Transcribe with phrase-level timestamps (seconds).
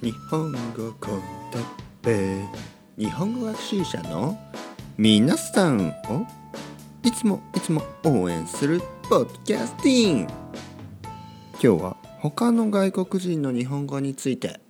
[0.00, 1.20] 日本語コン
[1.50, 1.64] テッ
[2.02, 2.44] ペ
[2.96, 4.38] 日本語学習者の
[4.96, 6.24] 皆さんを
[7.02, 8.80] いつもいつも応援する
[9.10, 10.32] ポッドキャスティング。
[11.54, 14.60] 今日は他の外国人の日本語について。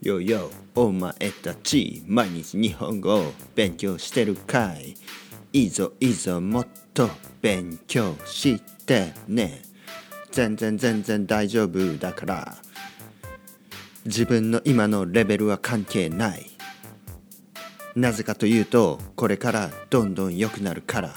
[0.00, 1.12] よよお前
[1.42, 4.94] たち毎日日本語を勉強してるかい。
[5.52, 7.10] いいぞいいぞもっと
[7.40, 9.62] 勉強してね。
[10.30, 12.56] 全然全然大丈夫だから。
[14.04, 16.46] 自分の今のレベルは関係ない。
[17.94, 21.14] なぜかというとこれからどんどん良くなるから。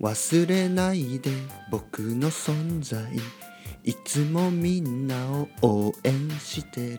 [0.00, 1.30] 忘れないで
[1.70, 3.02] 僕の存在。
[3.82, 6.98] いつもみんなを応援して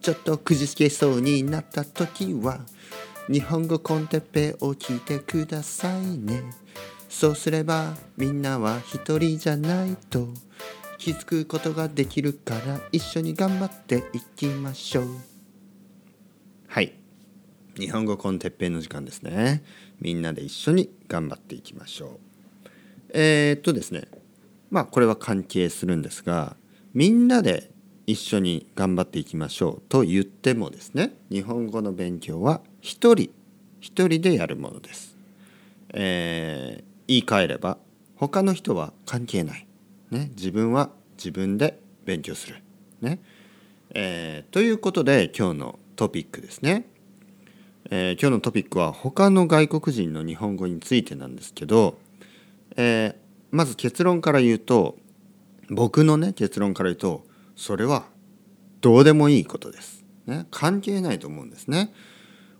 [0.00, 2.60] ちょっとくじつけそうになった時は
[3.28, 6.42] 日本語コンテッペを聞いてくださいね。
[7.08, 10.28] そうすればみんなは一人じゃないと
[11.02, 15.06] 気づくことができるから一緒に頑張っていきましょう。
[16.68, 16.92] はい。
[17.76, 19.64] 日本語コンテッペイの時間ですね。
[20.00, 22.68] みんなで一緒に頑張っていきましょう。
[23.14, 24.04] えー、っとですね。
[24.70, 26.54] まあこれは関係するんですが
[26.94, 27.72] みんなで
[28.06, 33.30] 一緒に頑張っていきましょうと言ってもですね日本語の勉強は一人
[33.80, 35.16] 一人でやるものです、
[35.92, 37.76] えー、言い換えれば
[38.14, 39.66] 他の人は関係ない。
[40.12, 42.56] ね、自分は自分で勉強する。
[43.00, 43.18] ね
[43.94, 46.86] えー、ということで今日のトピックですね、
[47.90, 51.98] えー、今日のトピックは他の外国人の日本語についてなんですけど、
[52.76, 53.14] えー、
[53.50, 54.96] まず結論から言うと
[55.70, 57.24] 僕のね結論から言うと
[57.56, 58.04] それは
[58.82, 60.04] どうでもいいことです。
[60.26, 61.92] ね、関係ないと思うんですね。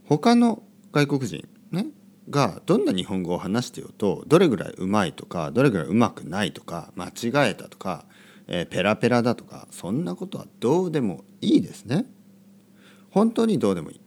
[0.06, 1.86] 他の外国人ね
[2.30, 8.04] がどんな日本語を話してようとどれぐらいうまいとかどれぐらいうまくないとか間違えたとか、
[8.46, 12.06] えー、ペラペラだとかそんなことはどうでもいいですね。
[13.10, 14.00] 本当にどうでもいい。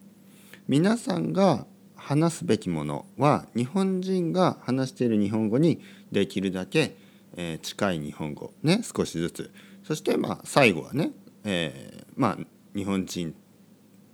[0.68, 6.96] 皆さんが話すべきものは日本人が話している日本語にできるだけ、
[7.36, 9.52] えー、近い日本語ね少しずつ
[9.84, 11.12] そしてまあ最後はね、
[11.44, 12.46] えー、まあ
[12.76, 13.36] 日本人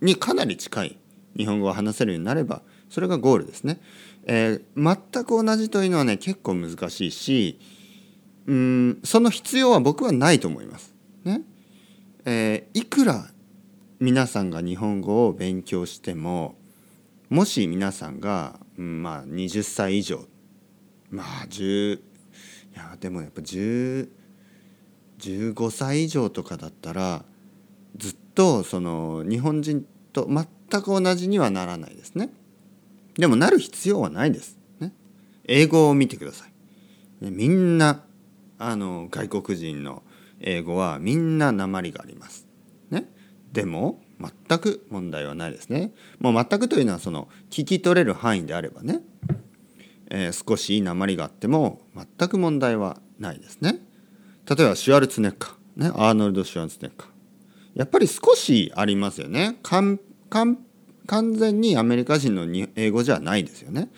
[0.01, 0.97] にかなり近い
[1.37, 3.79] 日本語を話せるようになればそれがゴールですね。
[4.25, 7.59] えー、全く同じというのはね結構難しいし
[8.45, 10.93] うんその必要は僕はないと思います。
[11.23, 11.41] ね
[12.25, 13.31] えー、いくら
[13.99, 16.55] 皆さんが日本語を勉強しても
[17.29, 20.25] もし皆さんが、うん、まあ20歳以上
[21.09, 22.01] まあ10い
[22.75, 24.09] やでもやっぱ10
[25.19, 27.23] 15歳以上とかだったら
[27.95, 32.31] ずっとその日本人と全く同じにはならないですね。
[33.21, 34.57] でもなる必要はないです。
[34.79, 34.93] ね、
[35.45, 37.23] 英語を見てください。
[37.23, 38.03] ね、みんな
[38.57, 40.01] あの外国人の
[40.39, 42.47] 英語はみんな鉛があります。
[42.89, 43.07] ね、
[43.53, 45.91] でも全く問題はないですね。
[46.17, 49.01] もう全くというのはその聞き取れる範囲であればね、
[50.09, 53.85] えー、少し鉛があっても全く問題はないですね。
[54.49, 57.09] 例えばシュワルツネッカー、ね、アーノルド・シュワルツネッカー。
[57.75, 59.59] やっぱり少しありますよね。
[59.61, 59.99] 完
[61.11, 63.89] 完全にアメリカ人の英語じゃないですよね。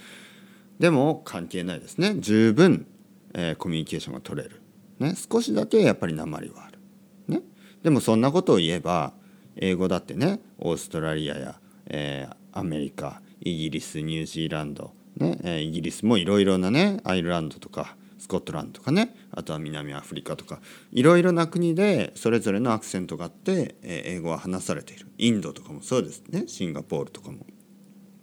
[0.79, 2.15] でも関係ないですね。
[2.17, 2.87] 十分、
[3.35, 4.63] えー、コミュニケーションが取れる。
[4.97, 6.79] ね、少しだけやっぱり鉛はある。
[7.27, 7.43] ね、
[7.83, 9.13] でもそんなことを言えば
[9.55, 20.59] 英語だってねオーストラリアや、えー、アメリカイギリスニュージーランド、ねえー、イギリスもいろいろなねアイルランドとかスコットランドとかねあとは南アフリカとか
[20.91, 25.07] いろいろな国でそれぞれのアクセントがあって、え英語は話されている。
[25.17, 26.43] インドとかもそうですね。
[26.47, 27.45] シンガポールとかも。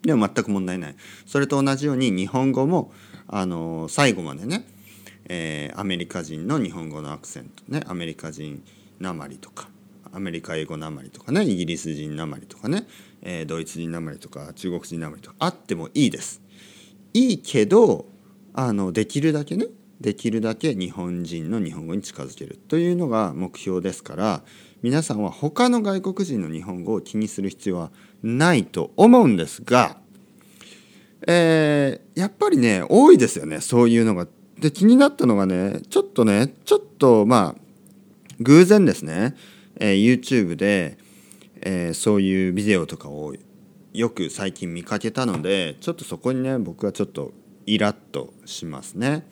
[0.03, 0.97] でも全く問題ない。
[1.27, 2.93] それと同じように日本語も
[3.27, 4.65] あの最後までね、
[5.29, 7.83] えー、アメリカ人の日本語のアクセントね。
[7.87, 8.63] アメリカ人
[8.99, 9.69] なまりとか
[10.13, 11.43] アメリカ英語なまりとかね。
[11.45, 12.87] イギリス人なまりとかね、
[13.23, 16.41] えー、ドイツ人なまりとか中国人なまりとかあってもいいです。
[17.13, 18.07] いいけど
[18.55, 19.67] あのできるだけね
[20.01, 24.43] できるだけ日本人の日本語に近づけるというのが目標ですから
[24.83, 27.91] 皆さんは他の外国人の日本語を気にする必要は
[28.23, 29.99] ないと思うんですが、
[31.27, 34.27] えー、やっぱりね多いですよねそういうのが。
[34.59, 37.61] で気になったのがねちょっとねちょっとまあ
[38.41, 39.35] 偶然ですね、
[39.77, 40.99] えー、YouTube で、
[41.63, 43.35] えー、そういうビデオとかを
[43.95, 47.33] よく最近見かけたのでちょっとそこにね僕はちょっと
[47.65, 49.27] イラッとしますね。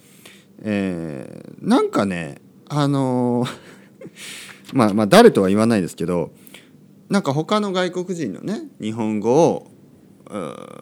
[0.62, 3.48] えー、なんかねあのー、
[4.74, 6.32] まあまあ誰とは言わないですけど
[7.08, 9.70] なんか他の外国人のね日本語を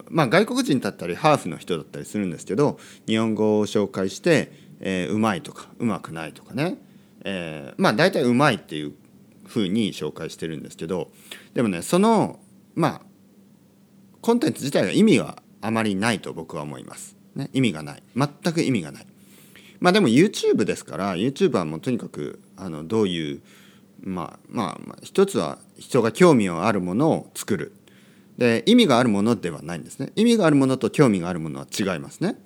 [0.08, 6.78] まあ外国人だったりハーフの人だったりするんですけど日本語を紹介して、えー、うまいとかうまくないとかね、
[7.24, 8.92] えー、まあ大体うまいっていう
[9.46, 11.12] ふうに紹介してるんですけど
[11.54, 12.40] でもねその
[12.74, 13.00] まあ
[14.20, 17.16] コンテンツ自体が意味はあまりないと僕は思います。
[17.36, 19.06] ね、意味がない全く意味がない。
[19.80, 23.42] まあでも YouTube ですから YouTube はもうとにかくあのどういう
[24.00, 27.72] まあまあまあ一つは人が興味があるものを作る。
[28.38, 30.12] で意味があるものではないんですね。
[30.14, 32.36] 意味があるものと興味があるものは違いますね。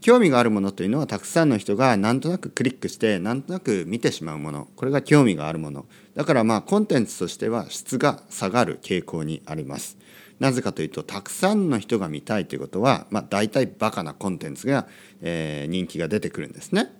[0.00, 4.68] 興味があるものというのはたくさんの人がなんとなくクリックしてなんとなく見てしまうもの。
[4.76, 5.86] これが興味があるもの。
[6.14, 9.98] だからまあコンテンツとしては質が下がる傾向にあります。
[10.40, 14.88] なぜかというとたくさんの人が見たいということは、まあ、大体バカなコンテンツが、
[15.20, 16.90] えー、人気が出てくるんですね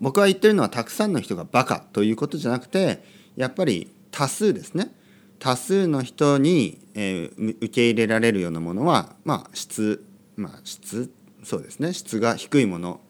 [0.00, 3.04] 僕は言ってるのはたくさんの人がバカということじゃなくて
[3.36, 4.92] やっぱり多数ですね
[5.38, 10.04] 多数の人に、えー、受け入れられるようなものはまあ質
[10.36, 11.12] まあ質
[11.44, 13.00] そうですね質が低いもの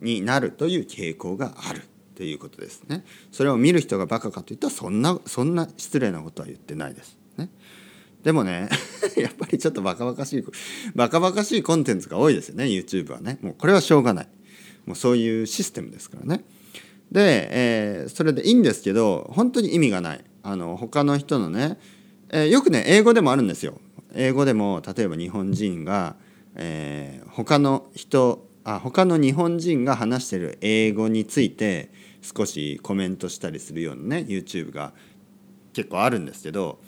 [0.00, 1.82] になるという傾向がある
[2.16, 3.04] ということですね。
[3.30, 7.18] それを見る人がバカかといったらそんなそんな失礼なことは言ってないです。
[7.36, 7.50] ね、
[8.22, 8.68] でもね
[9.16, 10.44] やっぱりちょっとバカバカしい
[10.94, 13.38] バカバカしいコンテンツが多いですよね YouTube はね。
[13.42, 14.28] もうこれはしょうがない。
[14.84, 16.44] もうそういうシステムですからね。
[17.10, 20.24] で、えー、それでいいんですけど本当に意味がない。
[20.42, 21.78] あの他の人のね、
[22.30, 23.80] えー、よくね英語でもあるんですよ。
[24.14, 26.16] 英語でも例えば日本人が
[26.56, 31.90] えー、他の人あ他の日本人が話してる英語について
[32.22, 34.92] 少しコメントしたりするようなね YouTube が
[35.72, 36.80] 結構あるんですけど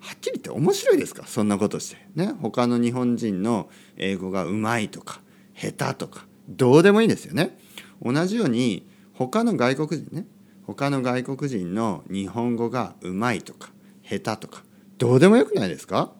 [0.00, 1.26] はっきり言って面白いですか？
[1.26, 2.08] そんなことして。
[2.14, 2.32] ね？
[2.40, 5.20] 他の日本人の英語がうまいとか
[5.54, 7.58] 下手とかどうでもいいですよね。
[8.02, 10.26] 同じように他の外国人ね？
[10.66, 13.70] 他の外国人の日本語がうまいとか
[14.02, 14.62] 下手とか
[14.98, 16.12] どうでもよくないですか？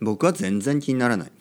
[0.00, 1.32] 僕は全然気にならない。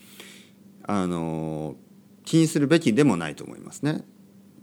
[0.84, 1.76] あの
[2.24, 4.06] 気にするべきでもないと思いますね。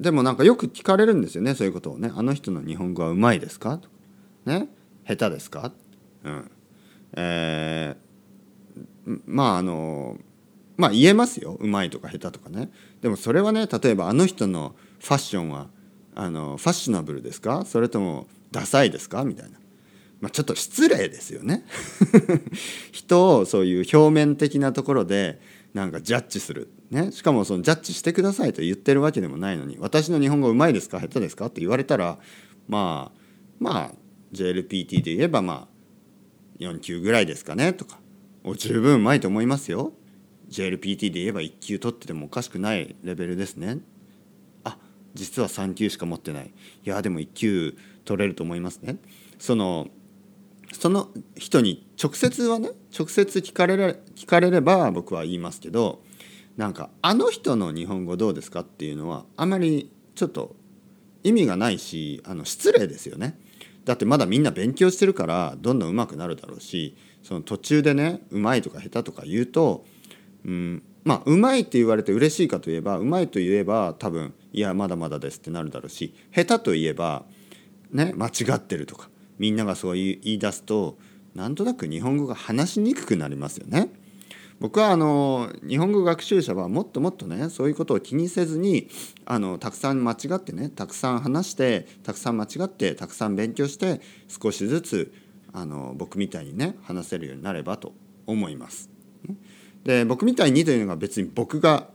[0.01, 3.89] でもなんかよく聞かれるんですよねそういうことをね「あの人の日本語はうまいですか?」と
[4.45, 4.69] ね
[5.07, 5.71] 「下手ですか?」
[6.25, 6.51] うん。
[7.17, 10.19] えー、まああの
[10.77, 11.57] まあ言えますよ。
[11.61, 12.71] うまいとか下手とかね。
[13.01, 15.69] でもそれはね例えばあの人のファッションは
[16.15, 17.65] あのファッショナブルですか？
[17.67, 19.25] それともダサいですか？
[19.25, 19.59] みたいな、
[20.21, 21.65] まあ、ちょっと失礼ですよね。
[22.93, 25.41] 人をそういう表面的なところで
[25.75, 31.01] なんかジャッジする、ね、しかもそのジャッジしてくださいと言ってるわけでもないのに私の日本語うまいですか？
[31.01, 31.47] 下手ですか？
[31.47, 32.19] って言われたら
[32.69, 33.19] まあ
[33.59, 33.95] まあ
[34.33, 35.74] JLPT で言えばまあ
[36.59, 37.99] 4級ぐらいですかねとか
[38.57, 39.93] 十分うまいと思いますよ
[40.51, 43.79] JLPT で言えば1級取っててもおかしくないレベルですね
[44.63, 44.77] あ
[45.15, 48.97] 実は3級しか持ってないいやでも1級取れると思いますね
[49.39, 49.89] その
[50.73, 56.03] その人に直接はね直接聞かれれ聞かれれば僕は言いますけど
[56.57, 60.55] なんか「あの人の日本語どうですか?」っていうのはあまりちょっと
[61.23, 63.39] 意味がないしあの失礼ですよね。
[63.85, 69.85] だってまだみんな勉強してるからどんどん上手くなるだろうしその途中でねうまいとか下手とか言うと、
[70.45, 77.25] うん、まあうまいって言われて嬉しいかといえばうまいと言えば多分いやまだまだですってなるだろうし下手と言えば
[77.93, 79.09] ね間違ってるとか
[79.39, 80.97] みんながそう言い出すと
[81.35, 83.91] なんとなく日本語が話しにくくなりますよね。
[84.61, 88.89] 僕はあの日本語学習者はもっともっとねそういうことを気にせずに
[89.27, 95.13] あのたくさん間違ってねたくさん話してたくさん間違ってたくさん勉強して少しずつ
[95.53, 97.93] あの僕みたいにね話せるようになればと
[98.27, 98.91] 思います。
[99.85, 101.89] で僕みたいにというのが別に僕が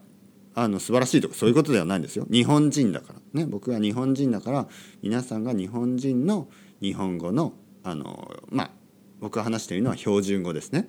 [0.54, 2.26] あの素晴らしいとかそういうことではないんですよ。
[2.30, 4.68] 日本人だからね僕が日本人だから
[5.02, 6.48] 皆さんが日本人の
[6.82, 8.72] 日本語のあのまあ
[9.20, 10.88] 僕が話しているのは標準語ですね、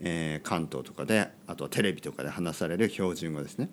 [0.00, 3.70] えー、関東とかであとテレビとかで話される標準語ですね。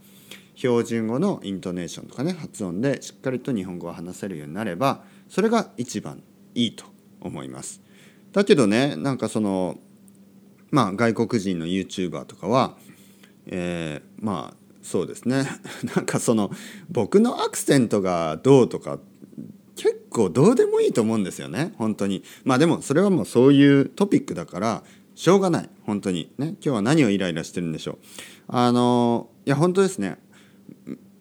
[0.56, 6.22] 標準語のイントネーションとかね発音でしっかりと日本語を話せるようになればそれが一番
[6.54, 6.86] いいと
[7.20, 7.82] 思います。
[8.32, 9.78] だけどねなんかその
[10.70, 12.76] まあ外国人の YouTuber とかは、
[13.48, 15.46] えー、まあそうですね。
[15.96, 16.52] なんかその
[16.90, 19.00] 僕のアクセントがどうとか
[19.76, 21.74] 結構どうでもいいと思うんですよね。
[21.78, 22.24] 本当に。
[22.44, 24.84] まあでもそれはもうそういうトピックだから
[25.16, 25.70] しょうがない。
[25.86, 26.32] 本当に。
[26.38, 26.50] ね。
[26.50, 27.98] 今日は何をイライラしてるんでしょう。
[28.48, 30.18] あのいや本当ですね。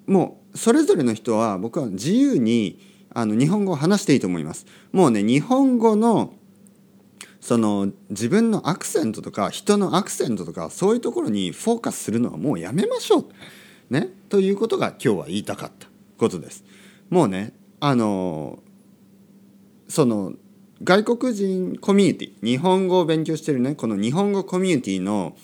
[0.06, 2.78] もうそれぞれの人は僕は自由に
[3.14, 4.66] あの日本語を話していいと思います。
[4.92, 6.34] もうね日本語の
[7.40, 13.26] その自分のアクセントとか人のアクセントとかそういうところにフォーカスするのはもうやめましょう。
[13.90, 16.64] ね、ということが今日は言いたかったことです。
[17.08, 18.58] もうねあの
[19.88, 20.34] その
[20.82, 25.36] 外国人コミュニティ日本語を勉強してるねこの日本語コミュニティの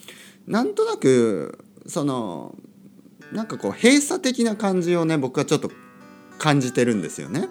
[0.47, 2.55] なんとなくその
[3.33, 5.71] なんかこう閉鎖的な感じをね僕はちょっと
[6.39, 7.49] 感じてるんですよね。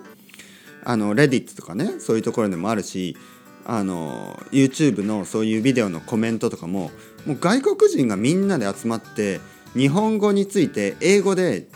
[0.84, 3.18] あのレディットとかねそういうところでもあるし
[3.66, 6.92] あの YouTube のそういうビデオのコメントとかも
[7.26, 9.42] もう外国人がみんなで集まって
[9.74, 11.68] 日本語について英語で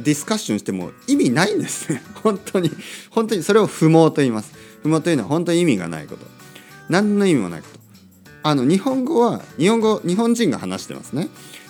[0.00, 2.70] ディスカッションしても意味ないんですね 本当に
[3.10, 6.26] 本当にそれを不毛と言います不毛というのは本当に意味がないこと。
[6.88, 7.78] 何の意味もないこと。
[8.42, 11.28] あの日本語は日本語日本人が話してますね。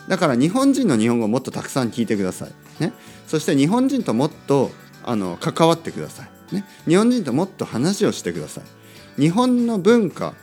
[0.09, 2.95] だから日本人の日本語をもっとたくさん聞いてください、ね、
[3.27, 4.71] そして日本人ともっと
[5.05, 9.21] あの関わってください、ね、日本人ともっと話をしてください。
[9.21, 10.35] 日本の文化、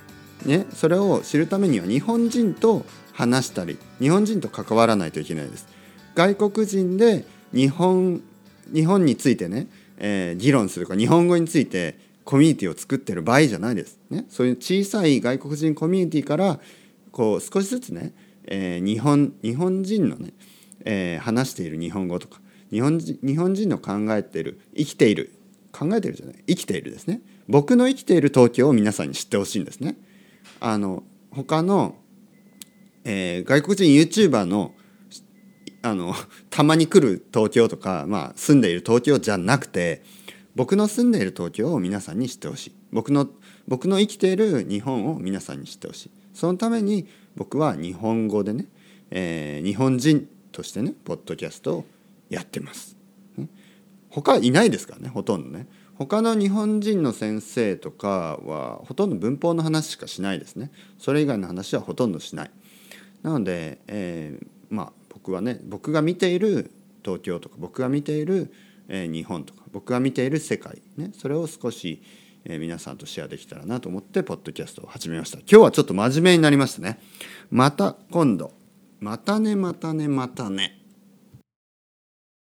[0.45, 5.67] ね、それを知るためには日本人と話したり日本人と関わらないといけないです。
[6.13, 8.21] 外国人で日本
[8.73, 9.67] 日本についてね、
[9.97, 16.59] えー、議論するか日本語についてコミュニティを作ってる場合じゃないです、ね、そういう小さい外国人コミュニティから
[17.11, 18.13] こう少しずつね
[18.47, 20.33] えー、日本日本人のね、
[20.83, 22.39] えー、話している日本語とか
[22.71, 25.33] 日本人日本人の考えている生きている
[25.71, 27.21] 考えてるじゃない生きているですね。
[27.47, 29.97] 僕の生きている東京を皆さんに知ってほしいんですね。
[30.59, 31.95] あの他の、
[33.03, 34.73] えー、外国人 YouTuber の
[35.81, 36.15] あの
[36.49, 40.01] たまに来る東京とか、まあ、住んでいる東京じゃなくて
[40.55, 43.27] 僕の住んでいる東京を皆さんに知ってほしい僕の
[43.67, 48.67] 僕の生きている日本を皆さんに知ってほしいそのために僕は日本語でね、
[49.11, 51.85] えー、日本人としてねポッドキャストを
[52.29, 52.95] やってます。
[54.09, 55.67] 他いないですからねほとんどね。
[55.97, 60.71] 他の日本人の先生とかはほとんど文法の話しかしないですね。
[60.97, 62.51] それ以外の話はほとんどしない。
[63.23, 66.71] なので、えー、まあ僕はね僕が見ている
[67.03, 68.53] 東京とか僕が見ている、
[68.87, 72.01] え、日本とか僕が見ている世界ねそれを少し
[72.45, 75.39] え、皆さんとシェアできたらなと思ってポッドキャストを始めました。
[75.39, 76.99] 今日はちょっと真面目になりましたね。
[77.49, 78.53] また今度。
[78.99, 80.84] またねまたねまたね。